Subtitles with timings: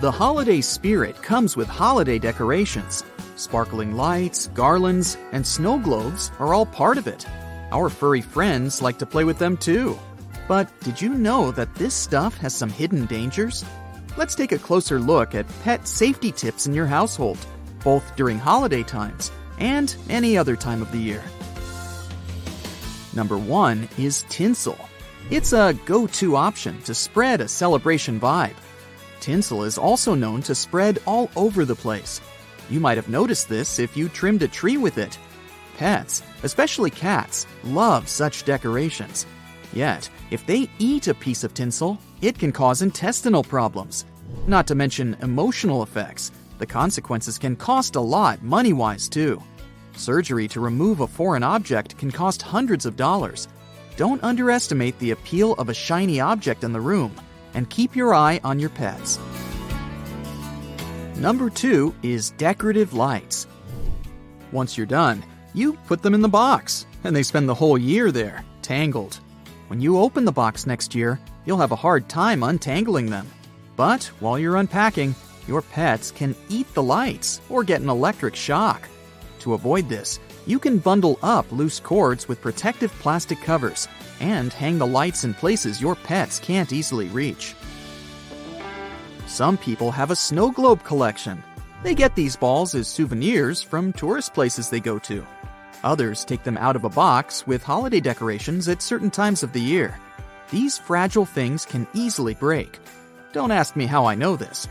[0.00, 3.02] The holiday spirit comes with holiday decorations.
[3.34, 7.26] Sparkling lights, garlands, and snow globes are all part of it.
[7.72, 9.98] Our furry friends like to play with them too.
[10.46, 13.64] But did you know that this stuff has some hidden dangers?
[14.16, 17.44] Let's take a closer look at pet safety tips in your household,
[17.82, 21.24] both during holiday times and any other time of the year.
[23.16, 24.78] Number one is tinsel.
[25.32, 28.54] It's a go to option to spread a celebration vibe.
[29.20, 32.20] Tinsel is also known to spread all over the place.
[32.70, 35.18] You might have noticed this if you trimmed a tree with it.
[35.76, 39.26] Pets, especially cats, love such decorations.
[39.72, 44.04] Yet, if they eat a piece of tinsel, it can cause intestinal problems.
[44.46, 46.32] Not to mention emotional effects.
[46.58, 49.42] The consequences can cost a lot money wise, too.
[49.96, 53.48] Surgery to remove a foreign object can cost hundreds of dollars.
[53.96, 57.14] Don't underestimate the appeal of a shiny object in the room,
[57.58, 59.18] and keep your eye on your pets.
[61.16, 63.48] Number two is decorative lights.
[64.52, 68.12] Once you're done, you put them in the box, and they spend the whole year
[68.12, 69.18] there, tangled.
[69.66, 73.26] When you open the box next year, you'll have a hard time untangling them.
[73.74, 75.16] But while you're unpacking,
[75.48, 78.88] your pets can eat the lights or get an electric shock.
[79.40, 83.86] To avoid this, you can bundle up loose cords with protective plastic covers
[84.18, 87.54] and hang the lights in places your pets can't easily reach.
[89.26, 91.44] Some people have a snow globe collection.
[91.82, 95.24] They get these balls as souvenirs from tourist places they go to.
[95.84, 99.60] Others take them out of a box with holiday decorations at certain times of the
[99.60, 100.00] year.
[100.50, 102.78] These fragile things can easily break.
[103.34, 104.66] Don't ask me how I know this.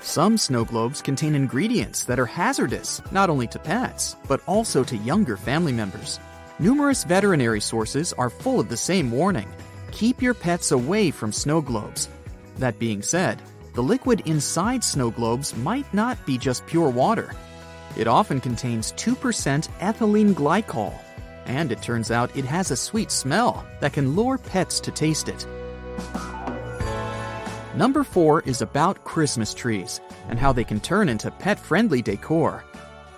[0.00, 4.96] Some snow globes contain ingredients that are hazardous not only to pets, but also to
[4.96, 6.20] younger family members.
[6.58, 9.48] Numerous veterinary sources are full of the same warning
[9.96, 12.10] keep your pets away from snow globes.
[12.58, 13.40] That being said,
[13.72, 17.34] the liquid inside snow globes might not be just pure water.
[17.96, 20.92] It often contains 2% ethylene glycol,
[21.46, 25.30] and it turns out it has a sweet smell that can lure pets to taste
[25.30, 25.46] it.
[27.76, 30.00] Number four is about Christmas trees
[30.30, 32.64] and how they can turn into pet friendly decor.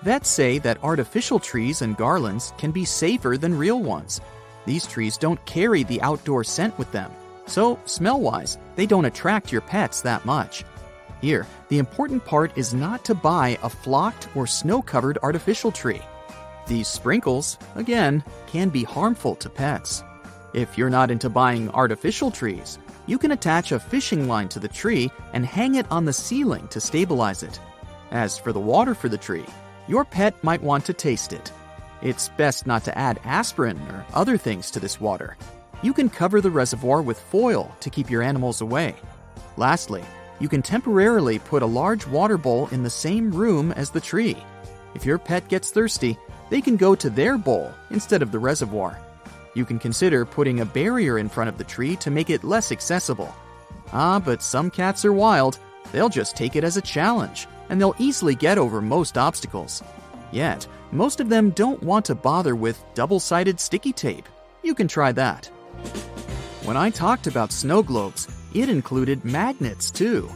[0.02, 4.20] Vets say that artificial trees and garlands can be safer than real ones.
[4.66, 7.12] These trees don't carry the outdoor scent with them,
[7.46, 10.64] so smell wise, they don't attract your pets that much.
[11.20, 16.02] Here, the important part is not to buy a flocked or snow covered artificial tree.
[16.66, 20.02] These sprinkles, again, can be harmful to pets.
[20.52, 24.68] If you're not into buying artificial trees, you can attach a fishing line to the
[24.68, 27.58] tree and hang it on the ceiling to stabilize it.
[28.10, 29.46] As for the water for the tree,
[29.88, 31.50] your pet might want to taste it.
[32.02, 35.38] It's best not to add aspirin or other things to this water.
[35.82, 38.94] You can cover the reservoir with foil to keep your animals away.
[39.56, 40.04] Lastly,
[40.38, 44.36] you can temporarily put a large water bowl in the same room as the tree.
[44.94, 46.18] If your pet gets thirsty,
[46.50, 48.98] they can go to their bowl instead of the reservoir.
[49.58, 52.70] You can consider putting a barrier in front of the tree to make it less
[52.70, 53.34] accessible.
[53.92, 55.58] Ah, but some cats are wild.
[55.90, 59.82] They'll just take it as a challenge, and they'll easily get over most obstacles.
[60.30, 64.28] Yet, most of them don't want to bother with double sided sticky tape.
[64.62, 65.46] You can try that.
[66.62, 70.30] When I talked about snow globes, it included magnets too.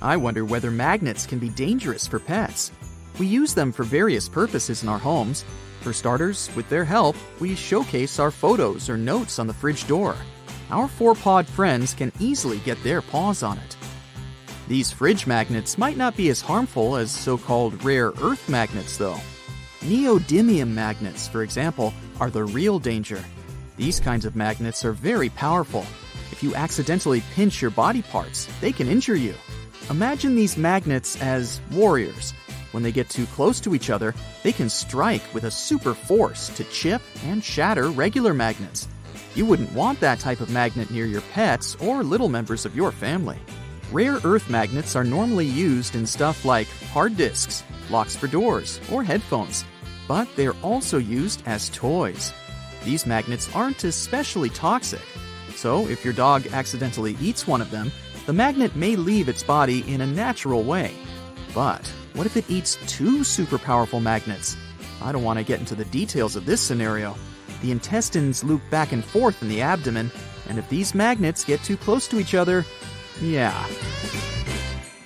[0.00, 2.70] I wonder whether magnets can be dangerous for pets.
[3.18, 5.44] We use them for various purposes in our homes,
[5.88, 10.14] for starters, with their help, we showcase our photos or notes on the fridge door.
[10.70, 13.74] Our four pawed friends can easily get their paws on it.
[14.66, 19.16] These fridge magnets might not be as harmful as so called rare earth magnets, though.
[19.80, 23.24] Neodymium magnets, for example, are the real danger.
[23.78, 25.86] These kinds of magnets are very powerful.
[26.30, 29.32] If you accidentally pinch your body parts, they can injure you.
[29.88, 32.34] Imagine these magnets as warriors
[32.72, 36.48] when they get too close to each other, they can strike with a super force
[36.50, 38.88] to chip and shatter regular magnets.
[39.34, 42.92] You wouldn't want that type of magnet near your pets or little members of your
[42.92, 43.38] family.
[43.92, 49.02] Rare earth magnets are normally used in stuff like hard disks, locks for doors, or
[49.02, 49.64] headphones,
[50.06, 52.32] but they're also used as toys.
[52.84, 55.00] These magnets aren't especially toxic,
[55.54, 57.90] so if your dog accidentally eats one of them,
[58.26, 60.92] the magnet may leave its body in a natural way.
[61.54, 64.56] But what if it eats two super powerful magnets?
[65.00, 67.16] I don't want to get into the details of this scenario.
[67.62, 70.10] The intestines loop back and forth in the abdomen,
[70.48, 72.64] and if these magnets get too close to each other,
[73.20, 73.66] yeah.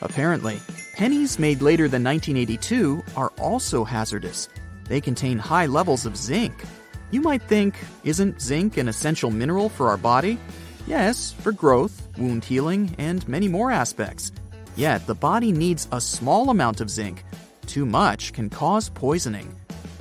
[0.01, 0.61] Apparently,
[0.95, 4.49] pennies made later than 1982 are also hazardous.
[4.85, 6.65] They contain high levels of zinc.
[7.11, 10.39] You might think, isn't zinc an essential mineral for our body?
[10.87, 14.33] Yes, for growth, wound healing, and many more aspects.
[14.77, 17.25] Yet, the body needs a small amount of zinc.
[17.67, 19.55] Too much can cause poisoning.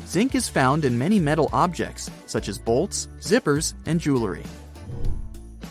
[0.07, 4.43] Zinc is found in many metal objects, such as bolts, zippers, and jewelry.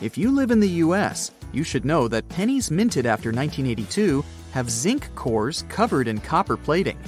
[0.01, 4.71] If you live in the US, you should know that pennies minted after 1982 have
[4.71, 6.99] zinc cores covered in copper plating.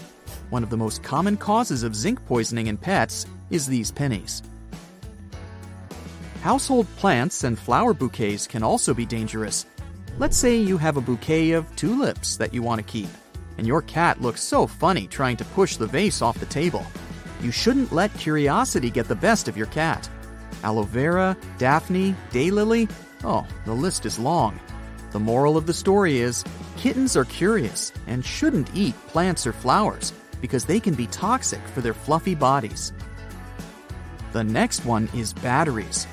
[0.50, 4.42] One of the most common causes of zinc poisoning in pets is these pennies.
[6.42, 9.64] Household plants and flower bouquets can also be dangerous.
[10.22, 13.08] Let's say you have a bouquet of tulips that you want to keep,
[13.58, 16.86] and your cat looks so funny trying to push the vase off the table.
[17.40, 20.08] You shouldn't let curiosity get the best of your cat.
[20.62, 22.88] Aloe vera, Daphne, daylily,
[23.24, 24.60] oh, the list is long.
[25.10, 26.44] The moral of the story is
[26.76, 31.80] kittens are curious and shouldn't eat plants or flowers because they can be toxic for
[31.80, 32.92] their fluffy bodies.
[34.30, 36.06] The next one is batteries.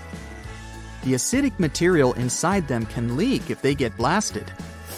[1.03, 4.51] The acidic material inside them can leak if they get blasted.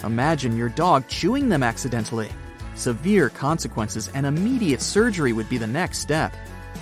[0.04, 2.30] Imagine your dog chewing them accidentally.
[2.74, 6.34] Severe consequences and immediate surgery would be the next step.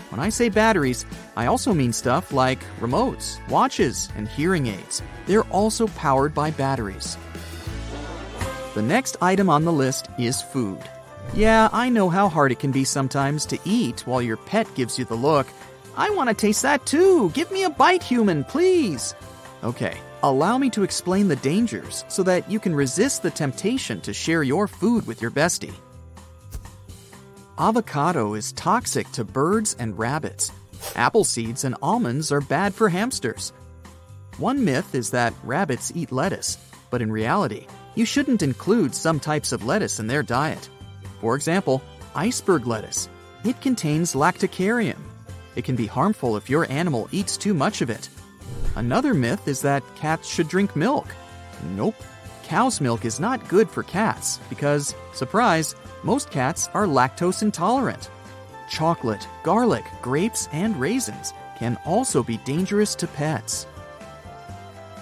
[0.09, 1.05] When I say batteries,
[1.37, 5.03] I also mean stuff like remotes, watches, and hearing aids.
[5.27, 7.17] They're also powered by batteries.
[8.75, 10.81] The next item on the list is food.
[11.35, 14.99] Yeah, I know how hard it can be sometimes to eat while your pet gives
[14.99, 15.47] you the look.
[16.01, 17.29] I want to taste that too.
[17.35, 19.15] Give me a bite, human, please.
[19.63, 24.15] Okay, allow me to explain the dangers so that you can resist the temptation to
[24.15, 25.75] share your food with your bestie.
[27.59, 30.51] Avocado is toxic to birds and rabbits.
[30.97, 33.53] Apple seeds and almonds are bad for hamsters.
[34.39, 36.57] One myth is that rabbits eat lettuce,
[36.89, 40.71] but in reality, you shouldn't include some types of lettuce in their diet.
[41.21, 41.83] For example,
[42.15, 43.11] iceberg lettuce.
[43.45, 45.10] It contains lactucarium.
[45.57, 48.09] It can be harmful if your animal eats too much of it.
[48.77, 51.09] Another myth is that cats should drink milk.
[51.75, 51.97] Nope.
[52.45, 58.11] Cow's milk is not good for cats because, surprise, most cats are lactose intolerant.
[58.69, 63.67] Chocolate, garlic, grapes, and raisins can also be dangerous to pets.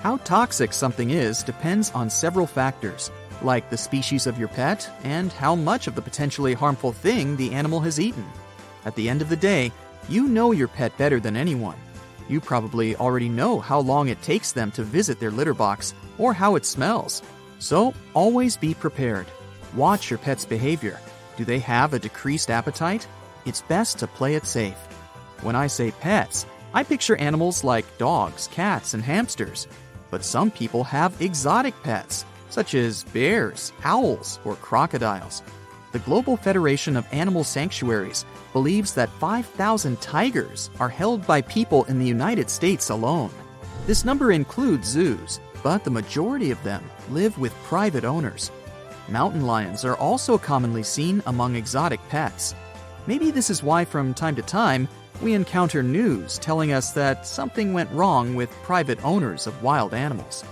[0.02, 3.10] How toxic something is depends on several factors,
[3.42, 7.52] like the species of your pet and how much of the potentially harmful thing the
[7.52, 8.24] animal has eaten.
[8.84, 9.72] At the end of the day,
[10.08, 11.76] you know your pet better than anyone.
[12.28, 16.32] You probably already know how long it takes them to visit their litter box or
[16.32, 17.22] how it smells.
[17.58, 19.26] So always be prepared.
[19.74, 21.00] Watch your pet's behavior.
[21.36, 23.06] Do they have a decreased appetite?
[23.44, 24.76] It's best to play it safe.
[25.42, 29.66] When I say pets, I picture animals like dogs, cats, and hamsters.
[30.10, 35.42] But some people have exotic pets, such as bears, owls, or crocodiles.
[35.90, 41.98] The Global Federation of Animal Sanctuaries believes that 5,000 tigers are held by people in
[41.98, 43.30] the United States alone.
[43.86, 48.50] This number includes zoos, but the majority of them live with private owners.
[49.08, 52.54] Mountain lions are also commonly seen among exotic pets.
[53.06, 54.88] Maybe this is why, from time to time,
[55.22, 60.44] we encounter news telling us that something went wrong with private owners of wild animals.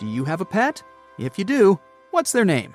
[0.00, 0.82] Do you have a pet?
[1.18, 1.78] If you do,
[2.10, 2.74] what's their name?